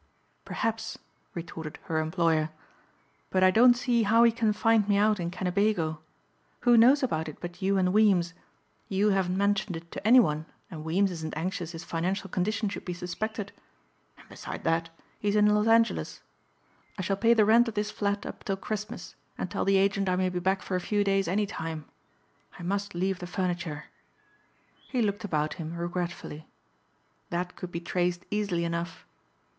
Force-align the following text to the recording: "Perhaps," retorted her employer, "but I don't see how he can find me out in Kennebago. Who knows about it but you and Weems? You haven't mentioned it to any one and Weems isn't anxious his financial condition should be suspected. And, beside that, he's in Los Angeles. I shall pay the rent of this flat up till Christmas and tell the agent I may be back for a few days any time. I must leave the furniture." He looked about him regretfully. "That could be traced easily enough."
"Perhaps," 0.45 0.97
retorted 1.35 1.77
her 1.83 1.99
employer, 1.99 2.49
"but 3.29 3.43
I 3.43 3.51
don't 3.51 3.75
see 3.75 4.01
how 4.01 4.23
he 4.23 4.31
can 4.31 4.51
find 4.51 4.89
me 4.89 4.97
out 4.97 5.19
in 5.19 5.29
Kennebago. 5.29 5.99
Who 6.61 6.75
knows 6.75 7.03
about 7.03 7.29
it 7.29 7.37
but 7.39 7.61
you 7.61 7.77
and 7.77 7.93
Weems? 7.93 8.33
You 8.89 9.11
haven't 9.11 9.37
mentioned 9.37 9.77
it 9.77 9.91
to 9.91 10.07
any 10.07 10.19
one 10.19 10.47
and 10.71 10.83
Weems 10.83 11.11
isn't 11.11 11.37
anxious 11.37 11.73
his 11.73 11.83
financial 11.83 12.31
condition 12.31 12.67
should 12.67 12.83
be 12.83 12.95
suspected. 12.95 13.51
And, 14.17 14.27
beside 14.27 14.63
that, 14.63 14.89
he's 15.19 15.35
in 15.35 15.45
Los 15.53 15.67
Angeles. 15.67 16.21
I 16.97 17.03
shall 17.03 17.15
pay 17.15 17.35
the 17.35 17.45
rent 17.45 17.67
of 17.67 17.75
this 17.75 17.91
flat 17.91 18.25
up 18.25 18.43
till 18.43 18.57
Christmas 18.57 19.13
and 19.37 19.51
tell 19.51 19.65
the 19.65 19.77
agent 19.77 20.09
I 20.09 20.15
may 20.15 20.29
be 20.29 20.39
back 20.39 20.63
for 20.63 20.75
a 20.75 20.81
few 20.81 21.03
days 21.03 21.27
any 21.27 21.45
time. 21.45 21.85
I 22.57 22.63
must 22.63 22.95
leave 22.95 23.19
the 23.19 23.27
furniture." 23.27 23.83
He 24.87 25.03
looked 25.03 25.23
about 25.25 25.53
him 25.61 25.75
regretfully. 25.77 26.47
"That 27.29 27.55
could 27.55 27.71
be 27.71 27.79
traced 27.81 28.25
easily 28.31 28.65
enough." 28.65 29.05